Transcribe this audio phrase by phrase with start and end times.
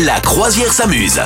[0.00, 1.20] La croisière s'amuse.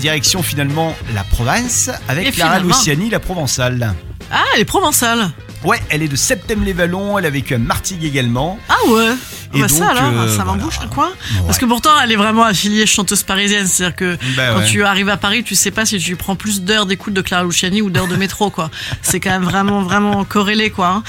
[0.00, 2.76] Direction finalement la province avec Et Clara finalement.
[2.76, 3.94] Luciani, la provençale.
[4.32, 5.30] Ah, elle est provençale.
[5.64, 8.58] Ouais, elle est de Septem-les-Vallons, elle a vécu à Martigues également.
[8.68, 9.12] Ah ouais.
[9.54, 10.58] Et bah donc, ça alors, euh, ça voilà.
[10.58, 11.08] m'embouche le coin.
[11.08, 11.42] Ouais.
[11.46, 13.66] Parce que pourtant, elle est vraiment affiliée chanteuse parisienne.
[13.66, 14.66] C'est-à-dire que Bah quand ouais.
[14.66, 17.44] tu arrives à Paris, tu sais pas si tu prends plus d'heures d'écoute de Clara
[17.44, 18.70] Luciani ou d'heures de métro, quoi.
[19.02, 20.88] C'est quand même vraiment, vraiment corrélé, quoi.
[20.88, 21.02] hein.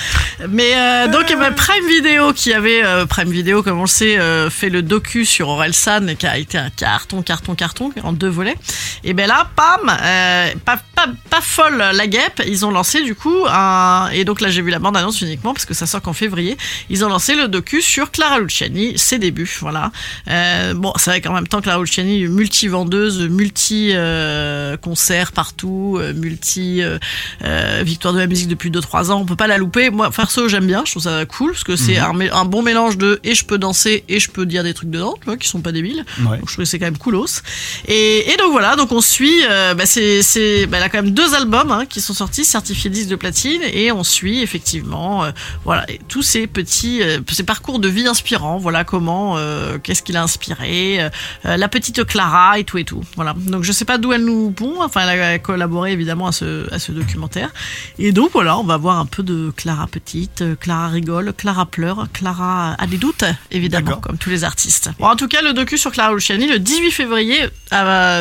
[0.50, 4.82] Mais euh, donc, ben, Prime Video, qui avait euh, Prime Video, comme euh, fait le
[4.82, 8.56] docu sur Orelsan, et qui a été un carton, carton, carton, en deux volets.
[9.04, 12.42] Et ben là, pam, euh, pas, pas, pas folle la guêpe.
[12.48, 15.54] Ils ont lancé du coup un et donc là j'ai vu la bande annonce uniquement
[15.54, 16.58] parce que ça sort qu'en février.
[16.90, 19.92] Ils ont lancé le docu sur Clara Luciani, ses débuts, voilà.
[20.30, 25.98] Euh, bon, c'est vrai qu'en même temps Clara Luciani multi vendeuse, multi euh, concert partout,
[26.00, 26.98] euh, multi euh,
[27.44, 29.20] euh, victoire de la musique depuis 2-3 ans.
[29.20, 29.90] On peut pas la louper.
[29.90, 30.84] Moi, perso, j'aime bien.
[30.86, 33.44] Je trouve ça cool parce que c'est un, mé- un bon mélange de et je
[33.46, 36.06] peux danser et je peux dire des trucs dedans, tu vois, qui sont pas débiles.
[36.20, 36.38] Ouais.
[36.38, 37.42] Donc je trouve que c'est quand même coolos.
[37.88, 41.02] Et, et donc voilà, donc on suit, euh, bah c'est, c'est, bah elle a quand
[41.02, 45.24] même deux albums hein, qui sont sortis, certifiés disques de platine, et on suit effectivement,
[45.24, 45.32] euh,
[45.66, 48.58] voilà, tous ces petits, euh, ces parcours de vie inspirants.
[48.58, 49.38] Voilà comment,
[49.82, 51.10] qu'est-ce qu'il a inspiré,
[51.44, 53.02] la petite Clara et tout et tout.
[53.16, 53.34] Voilà.
[53.36, 54.76] Donc je sais pas d'où elle nous pond.
[54.80, 57.50] Enfin, elle a collaboré évidemment à ce, à ce documentaire.
[57.98, 62.08] Et donc voilà, on va voir un peu de Clara petite, Clara rigole, Clara pleure,
[62.14, 64.02] Clara a des doutes évidemment, D'accord.
[64.02, 64.92] comme tous les artistes.
[65.00, 67.40] Bon, en tout cas, le docu sur Clara Luciani le 18 février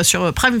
[0.03, 0.57] sur Prime